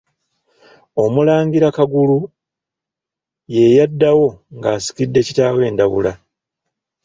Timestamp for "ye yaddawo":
3.53-4.27